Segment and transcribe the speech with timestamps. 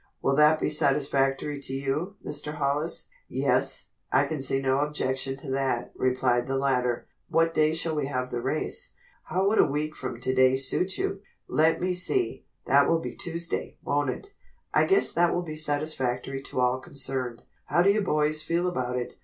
[0.19, 2.55] Will that be satisfactory to you, Mr.
[2.55, 7.95] Hollis?" "Yes, I can see no objection to that," replied the latter, "what day shall
[7.95, 8.93] we have the race?"
[9.25, 13.77] "How would a week from today suit you?" "Let me see, that will be Tuesday,
[13.83, 14.33] won't it?
[14.73, 17.43] I guess that will be satisfactory to all concerned.
[17.67, 19.15] How do you boys feel about it?"